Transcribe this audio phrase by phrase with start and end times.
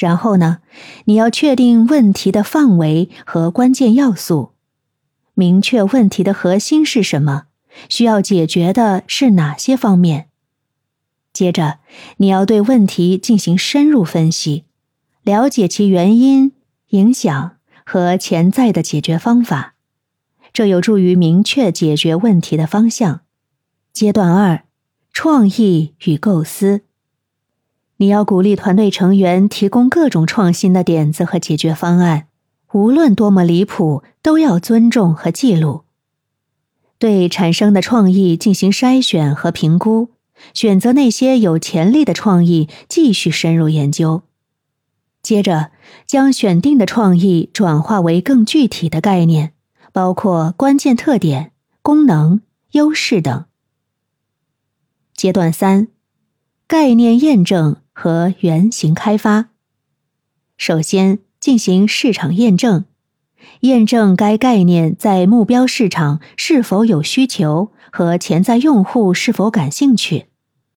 [0.00, 0.60] 然后呢，
[1.04, 4.52] 你要确定问题的范围和关键要素，
[5.34, 7.44] 明确问题的核心是什么，
[7.90, 10.28] 需要解决的是哪些方面。
[11.34, 11.80] 接着，
[12.16, 14.64] 你要对问题进行深入分析，
[15.22, 16.52] 了解其原因、
[16.88, 19.74] 影响和潜在的解决方法，
[20.54, 23.20] 这有助于明确解决问题的方向。
[23.92, 24.64] 阶段二：
[25.12, 26.84] 创意与构思。
[28.00, 32.28] 你要鼓励团队成员提供各种创新的点子和解决方案，
[32.72, 35.82] 无论多么离谱，都要尊重和记录。
[36.98, 40.08] 对产生的创意进行筛选和评估。
[40.54, 44.22] 选择那些有潜力的创意，继续深入研究。
[45.20, 45.70] 接着，
[46.06, 49.52] 将选定的创意转化为更具体的概念，
[49.92, 53.44] 包括关键特点、功能、优势等。
[55.14, 55.88] 阶段三：
[56.66, 59.50] 概念验证和原型开发。
[60.56, 62.86] 首先进行市场验证，
[63.60, 70.28] 验证该概念在目标市场是否有需求和潜在用户是否感兴趣。